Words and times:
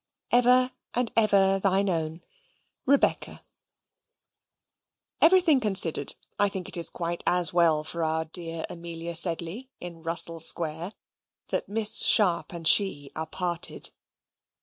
Ever 0.31 0.71
and 0.95 1.11
ever 1.15 1.59
thine 1.59 1.87
own 1.87 2.23
REBECCA 2.87 3.43
Everything 5.21 5.59
considered, 5.59 6.15
I 6.39 6.49
think 6.49 6.67
it 6.67 6.75
is 6.75 6.89
quite 6.89 7.21
as 7.27 7.53
well 7.53 7.83
for 7.83 8.03
our 8.03 8.25
dear 8.25 8.65
Amelia 8.67 9.15
Sedley, 9.15 9.69
in 9.79 10.01
Russell 10.01 10.39
Square, 10.39 10.93
that 11.49 11.69
Miss 11.69 12.01
Sharp 12.01 12.51
and 12.51 12.67
she 12.67 13.11
are 13.15 13.27
parted. 13.27 13.91